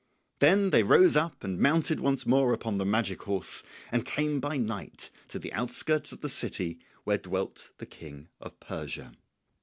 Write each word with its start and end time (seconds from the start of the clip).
Then 0.39 0.71
they 0.71 0.81
rose 0.81 1.15
up 1.15 1.43
and 1.43 1.59
mounted 1.59 1.99
once 1.99 2.25
more 2.25 2.53
upon 2.53 2.79
the 2.79 2.85
magic 2.85 3.21
horse 3.21 3.61
and 3.91 4.03
came 4.03 4.39
by 4.39 4.57
night 4.57 5.11
to 5.27 5.37
the 5.37 5.53
outskirts 5.53 6.11
of 6.11 6.21
the 6.21 6.27
city 6.27 6.79
where 7.03 7.19
dwelt 7.19 7.69
the 7.77 7.85
King 7.85 8.27
of 8.39 8.59
Persia. 8.59 9.13